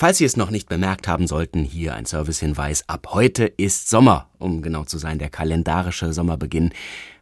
[0.00, 2.88] Falls Sie es noch nicht bemerkt haben sollten, hier ein Servicehinweis.
[2.88, 6.70] Ab heute ist Sommer, um genau zu sein, der kalendarische Sommerbeginn.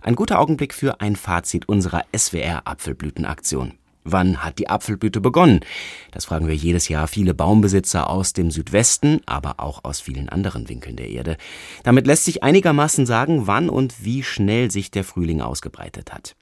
[0.02, 3.78] Ein guter Augenblick für ein Fazit unserer SWR Apfelblütenaktion.
[4.04, 5.60] Wann hat die Apfelblüte begonnen?
[6.10, 10.69] Das fragen wir jedes Jahr viele Baumbesitzer aus dem Südwesten, aber auch aus vielen anderen
[10.69, 11.39] Winkeln der Erde.
[11.83, 16.37] Damit lässt sich einigermaßen sagen, wann und wie schnell sich der Frühling ausgebreitet hat.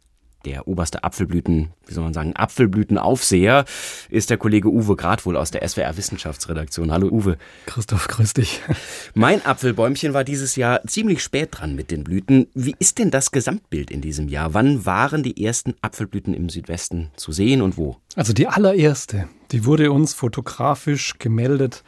[0.45, 3.65] Der oberste Apfelblüten, wie soll man sagen, Apfelblütenaufseher
[4.11, 6.93] ist der Kollege Uwe Gradwohl aus der SWR Wissenschaftsredaktion.
[6.93, 7.39] Hallo Uwe.
[7.65, 8.61] Christoph, grüß dich.
[9.15, 12.49] Mein Apfelbäumchen war dieses Jahr ziemlich spät dran mit den Blüten.
[12.53, 14.53] Wie ist denn das Gesamtbild in diesem Jahr?
[14.53, 17.97] Wann waren die ersten Apfelblüten im Südwesten zu sehen und wo?
[18.15, 21.83] Also die allererste, die wurde uns fotografisch gemeldet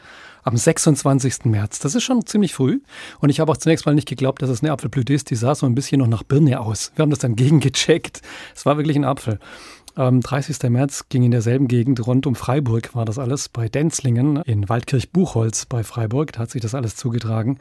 [0.47, 1.45] am 26.
[1.47, 1.81] März.
[1.81, 2.81] Das ist schon ziemlich früh.
[3.21, 5.31] Und ich habe auch zunächst mal nicht geglaubt, dass es eine Apfelblüte ist.
[5.31, 6.93] Die sah so ein bisschen noch nach Birne aus.
[6.95, 8.23] Wir haben das dann gegengecheckt.
[8.55, 9.41] Es war wirklich ein Apfel.
[9.97, 10.71] Am 30.
[10.71, 15.67] März ging in derselben Gegend rund um Freiburg, war das alles, bei Denzlingen in Waldkirch-Buchholz
[15.67, 16.33] bei Freiburg.
[16.33, 17.59] Da hat sich das alles zugetragen.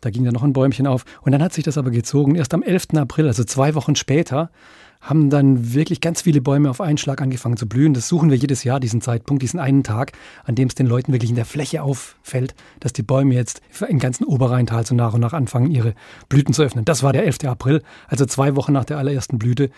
[0.00, 1.04] Da ging dann noch ein Bäumchen auf.
[1.20, 2.34] Und dann hat sich das aber gezogen.
[2.34, 2.94] Erst am 11.
[2.96, 4.50] April, also zwei Wochen später,
[5.06, 7.94] haben dann wirklich ganz viele Bäume auf einen Schlag angefangen zu blühen.
[7.94, 10.12] Das suchen wir jedes Jahr, diesen Zeitpunkt, diesen einen Tag,
[10.44, 14.00] an dem es den Leuten wirklich in der Fläche auffällt, dass die Bäume jetzt im
[14.00, 15.94] ganzen Oberrheintal so nach und nach anfangen, ihre
[16.28, 16.84] Blüten zu öffnen.
[16.84, 17.44] Das war der 11.
[17.44, 19.70] April, also zwei Wochen nach der allerersten Blüte.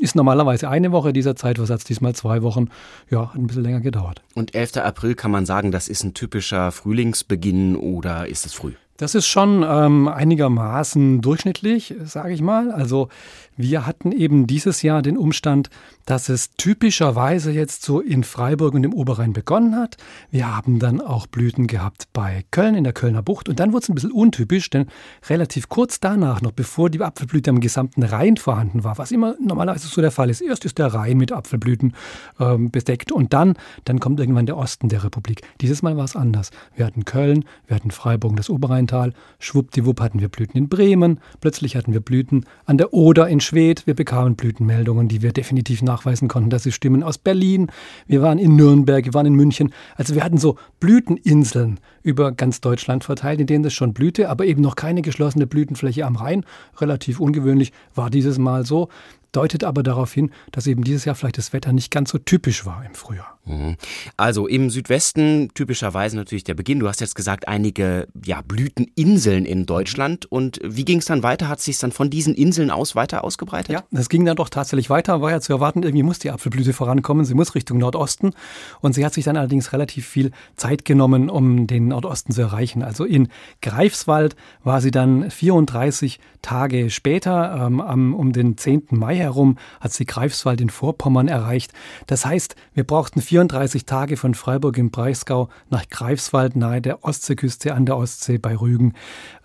[0.00, 2.68] Ist normalerweise eine Woche dieser Zeitversatz, diesmal zwei Wochen.
[3.10, 4.22] Ja, hat ein bisschen länger gedauert.
[4.34, 4.76] Und 11.
[4.76, 8.74] April kann man sagen, das ist ein typischer Frühlingsbeginn oder ist es früh?
[8.98, 12.72] Das ist schon ähm, einigermaßen durchschnittlich, sage ich mal.
[12.72, 13.08] Also
[13.56, 15.70] wir hatten eben dieses Jahr den Umstand,
[16.04, 19.96] dass es typischerweise jetzt so in Freiburg und im Oberrhein begonnen hat.
[20.30, 23.82] Wir haben dann auch Blüten gehabt bei Köln in der Kölner Bucht und dann wurde
[23.82, 24.86] es ein bisschen untypisch, denn
[25.28, 29.88] relativ kurz danach, noch bevor die Apfelblüte am gesamten Rhein vorhanden war, was immer normalerweise
[29.88, 31.94] so der Fall ist, erst ist der Rhein mit Apfelblüten
[32.40, 33.54] ähm, bedeckt und dann,
[33.84, 35.42] dann kommt irgendwann der Osten der Republik.
[35.60, 36.50] Dieses Mal war es anders.
[36.74, 38.50] Wir hatten Köln, wir hatten Freiburg und das
[38.88, 43.40] Oberrheintal, schwuppdiwupp hatten wir Blüten in Bremen, plötzlich hatten wir Blüten an der Oder in
[43.40, 47.70] Schwedt, wir bekamen Blütenmeldungen, die wir definitiv nachweisen konnten, dass sie stimmen aus Berlin.
[48.06, 49.72] Wir waren in Nürnberg, wir waren in München.
[49.96, 54.46] Also wir hatten so Blüteninseln über ganz Deutschland verteilt, in denen es schon blühte, aber
[54.46, 56.44] eben noch keine geschlossene Blütenfläche am Rhein.
[56.78, 58.88] Relativ ungewöhnlich war dieses Mal so
[59.32, 62.64] deutet aber darauf hin, dass eben dieses Jahr vielleicht das Wetter nicht ganz so typisch
[62.64, 63.38] war im Frühjahr.
[63.44, 63.76] Mhm.
[64.16, 66.80] Also im Südwesten typischerweise natürlich der Beginn.
[66.80, 70.26] Du hast jetzt gesagt, einige ja, Blüteninseln in Deutschland.
[70.26, 71.48] Und wie ging es dann weiter?
[71.48, 73.72] Hat es sich dann von diesen Inseln aus weiter ausgebreitet?
[73.72, 75.20] Ja, es ging dann doch tatsächlich weiter.
[75.20, 77.24] War ja zu erwarten, irgendwie muss die Apfelblüte vorankommen.
[77.24, 78.32] Sie muss Richtung Nordosten.
[78.80, 82.82] Und sie hat sich dann allerdings relativ viel Zeit genommen, um den Nordosten zu erreichen.
[82.82, 83.28] Also in
[83.60, 88.86] Greifswald war sie dann 34 Tage später, ähm, um den 10.
[88.90, 91.72] Mai herum, hat sie Greifswald in Vorpommern erreicht.
[92.06, 97.74] Das heißt, wir brauchten 34 Tage von Freiburg im Breisgau nach Greifswald nahe der Ostseeküste
[97.74, 98.94] an der Ostsee bei Rügen.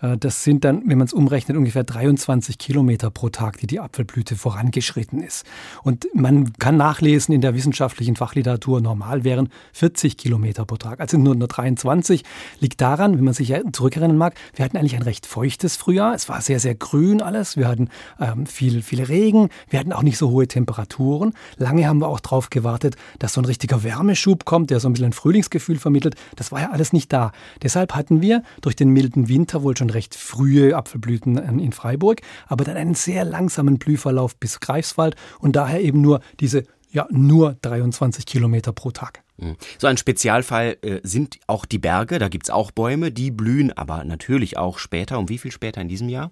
[0.00, 3.80] Äh, das sind dann, wenn man es umrechnet, ungefähr 23 Kilometer pro Tag, die die
[3.80, 5.44] Apfelblüte vorangeschritten ist.
[5.82, 11.00] Und man kann nachlesen in der wissenschaftlichen Fachliteratur, normal wären 40 Kilometer pro Tag.
[11.00, 12.22] Also nur 23.
[12.60, 16.14] Liegt daran, wenn man sich zurückerinnern mag, wir hatten eigentlich ein recht feuchtes Frühjahr.
[16.14, 17.56] Es war sehr, sehr grün alles.
[17.56, 17.88] Wir hatten
[18.20, 19.48] ähm, viel, viel Regen.
[19.68, 21.34] Wir hatten auch nicht so hohe Temperaturen.
[21.56, 24.92] Lange haben wir auch darauf gewartet, dass so ein richtiger Wärmeschub kommt, der so ein
[24.92, 26.14] bisschen ein Frühlingsgefühl vermittelt.
[26.36, 27.32] Das war ja alles nicht da.
[27.62, 32.64] Deshalb hatten wir durch den milden Winter wohl schon recht frühe Apfelblüten in Freiburg, aber
[32.64, 38.24] dann einen sehr langsamen Blühverlauf bis Greifswald und daher eben nur diese ja, nur 23
[38.24, 39.24] Kilometer pro Tag.
[39.38, 39.56] Hm.
[39.78, 42.20] So ein Spezialfall äh, sind auch die Berge.
[42.20, 45.18] Da gibt es auch Bäume, die blühen, aber natürlich auch später.
[45.18, 46.30] Um wie viel später in diesem Jahr?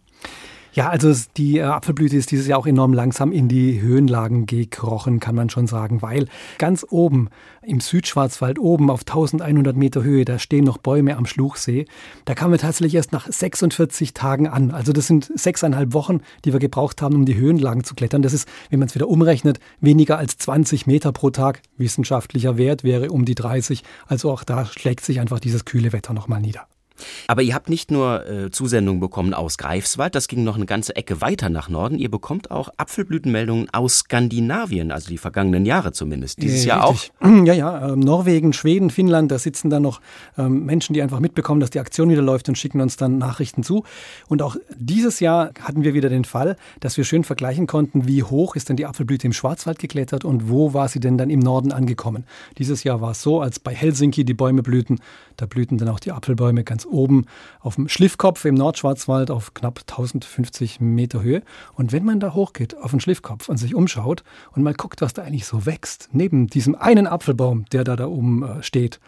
[0.75, 5.21] Ja, also die äh, Apfelblüte ist dieses Jahr auch enorm langsam in die Höhenlagen gekrochen,
[5.21, 7.29] kann man schon sagen, weil ganz oben
[7.61, 11.85] im Südschwarzwald, oben auf 1100 Meter Höhe, da stehen noch Bäume am Schluchsee.
[12.25, 14.71] Da kamen wir tatsächlich erst nach 46 Tagen an.
[14.71, 18.23] Also das sind sechseinhalb Wochen, die wir gebraucht haben, um die Höhenlagen zu klettern.
[18.23, 21.61] Das ist, wenn man es wieder umrechnet, weniger als 20 Meter pro Tag.
[21.77, 23.85] Wissenschaftlicher Wert wäre um die 30.
[24.07, 26.67] Also auch da schlägt sich einfach dieses kühle Wetter nochmal nieder.
[27.27, 30.97] Aber ihr habt nicht nur äh, Zusendungen bekommen aus Greifswald, das ging noch eine ganze
[30.97, 31.99] Ecke weiter nach Norden.
[31.99, 36.43] Ihr bekommt auch Apfelblütenmeldungen aus Skandinavien, also die vergangenen Jahre zumindest.
[36.43, 37.13] Dieses äh, Jahr richtig.
[37.21, 37.29] auch?
[37.43, 37.93] Ja, ja.
[37.93, 40.01] Äh, Norwegen, Schweden, Finnland, da sitzen dann noch
[40.39, 43.63] ähm, Menschen, die einfach mitbekommen, dass die Aktion wieder läuft und schicken uns dann Nachrichten
[43.63, 43.85] zu.
[44.29, 48.23] Und auch dieses Jahr hatten wir wieder den Fall, dass wir schön vergleichen konnten, wie
[48.23, 51.41] hoch ist denn die Apfelblüte im Schwarzwald geklettert und wo war sie denn dann im
[51.41, 52.25] Norden angekommen.
[52.59, 55.01] Dieses Jahr war es so, als bei Helsinki die Bäume blühten,
[55.37, 57.27] da blühten dann auch die Apfelbäume ganz oben
[57.61, 61.43] auf dem Schliffkopf im Nordschwarzwald auf knapp 1050 Meter Höhe.
[61.75, 64.23] Und wenn man da hochgeht auf den Schliffkopf und sich umschaut
[64.53, 68.07] und mal guckt, was da eigentlich so wächst, neben diesem einen Apfelbaum, der da da
[68.07, 69.01] oben äh, steht,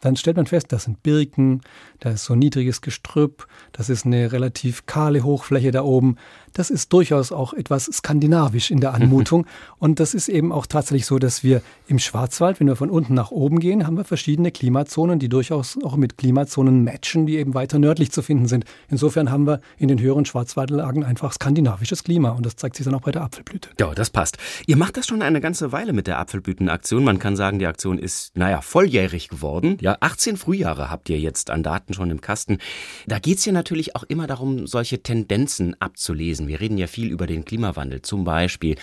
[0.00, 1.62] dann stellt man fest, das sind Birken,
[2.00, 6.16] da ist so niedriges Gestrüpp, das ist eine relativ kahle Hochfläche da oben.
[6.52, 9.46] Das ist durchaus auch etwas skandinavisch in der Anmutung.
[9.78, 13.14] und das ist eben auch tatsächlich so, dass wir im Schwarzwald, wenn wir von unten
[13.14, 17.54] nach oben gehen, haben wir verschiedene Klimazonen, die durchaus auch mit Klimazonen matchen, die eben
[17.54, 18.64] weiter nördlich zu finden sind.
[18.88, 22.94] Insofern haben wir in den höheren Schwarzwaldlagen einfach skandinavisches Klima und das zeigt sich dann
[22.94, 23.70] auch bei der Apfelblüte.
[23.78, 24.38] Ja, das passt.
[24.66, 27.04] Ihr macht das schon eine ganze Weile mit der Apfelblütenaktion.
[27.04, 29.76] Man kann sagen, die Aktion ist, naja, volljährig geworden.
[29.80, 32.58] Ja, 18 Frühjahre habt ihr jetzt an Daten schon im Kasten.
[33.06, 36.48] Da geht es ja natürlich auch immer darum, solche Tendenzen abzulesen.
[36.48, 38.76] Wir reden ja viel über den Klimawandel zum Beispiel.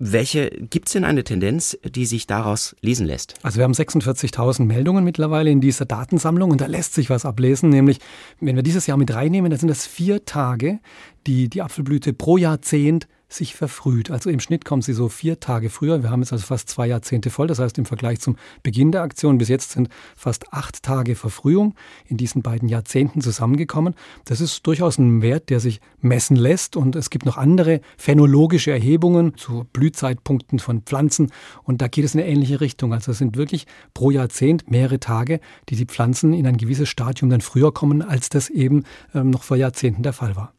[0.00, 3.34] Welche gibt es denn eine Tendenz, die sich daraus lesen lässt?
[3.42, 7.70] Also wir haben 46.000 Meldungen mittlerweile in dieser Datensammlung und da lässt sich was ablesen,
[7.70, 7.98] nämlich
[8.40, 10.78] wenn wir dieses Jahr mit reinnehmen, dann sind das vier Tage,
[11.26, 14.10] die die Apfelblüte pro Jahrzehnt sich verfrüht.
[14.10, 16.02] Also im Schnitt kommt sie so vier Tage früher.
[16.02, 17.46] Wir haben jetzt also fast zwei Jahrzehnte voll.
[17.46, 21.74] Das heißt, im Vergleich zum Beginn der Aktion bis jetzt sind fast acht Tage Verfrühung
[22.06, 23.94] in diesen beiden Jahrzehnten zusammengekommen.
[24.24, 26.74] Das ist durchaus ein Wert, der sich messen lässt.
[26.76, 31.30] Und es gibt noch andere phänologische Erhebungen zu Blühzeitpunkten von Pflanzen.
[31.64, 32.94] Und da geht es in eine ähnliche Richtung.
[32.94, 37.28] Also es sind wirklich pro Jahrzehnt mehrere Tage, die die Pflanzen in ein gewisses Stadium
[37.28, 38.84] dann früher kommen, als das eben
[39.14, 40.54] ähm, noch vor Jahrzehnten der Fall war.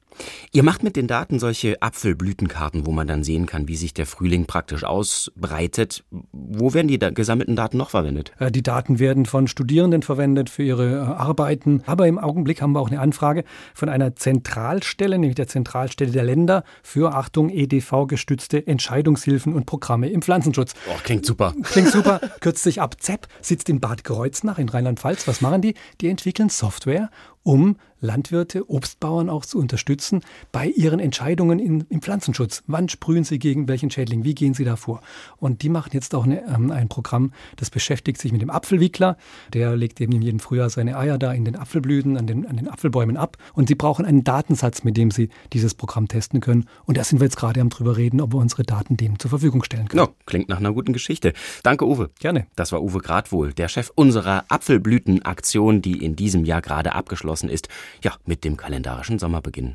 [0.51, 4.05] Ihr macht mit den Daten solche Apfelblütenkarten, wo man dann sehen kann, wie sich der
[4.05, 6.03] Frühling praktisch ausbreitet.
[6.31, 8.31] Wo werden die gesammelten Daten noch verwendet?
[8.39, 11.83] Äh, die Daten werden von Studierenden verwendet für ihre äh, Arbeiten.
[11.85, 13.43] Aber im Augenblick haben wir auch eine Anfrage
[13.73, 20.21] von einer Zentralstelle, nämlich der Zentralstelle der Länder für, Achtung, EDV-gestützte Entscheidungshilfen und Programme im
[20.21, 20.73] Pflanzenschutz.
[20.89, 21.53] Oh, klingt super.
[21.63, 22.19] Klingt super.
[22.39, 22.95] Kürzt sich ab.
[22.99, 25.27] ZEP sitzt in Bad Kreuznach in Rheinland-Pfalz.
[25.27, 25.75] Was machen die?
[26.01, 27.09] Die entwickeln Software,
[27.43, 30.21] um Landwirte, Obstbauern auch zu unterstützen
[30.51, 32.63] bei ihren Entscheidungen in, im Pflanzenschutz.
[32.67, 34.23] Wann sprühen sie gegen welchen Schädling?
[34.23, 35.01] Wie gehen sie da vor?
[35.37, 39.17] Und die machen jetzt auch eine, ähm, ein Programm, das beschäftigt sich mit dem Apfelwickler.
[39.53, 42.57] Der legt eben in jedem Frühjahr seine Eier da in den Apfelblüten, an den, an
[42.57, 43.37] den Apfelbäumen ab.
[43.53, 46.65] Und sie brauchen einen Datensatz, mit dem sie dieses Programm testen können.
[46.85, 49.29] Und da sind wir jetzt gerade am drüber reden, ob wir unsere Daten dem zur
[49.29, 50.03] Verfügung stellen können.
[50.03, 51.33] No, klingt nach einer guten Geschichte.
[51.63, 52.09] Danke, Uwe.
[52.19, 52.47] Gerne.
[52.55, 56.95] Das war Uwe Gradwohl, der Chef unserer Apfelblütenaktion, die in diesem Jahr gerade
[57.29, 57.67] abgeschlossen ist.
[58.03, 59.67] Ja, mit dem kalendarischen Sommerbeginn.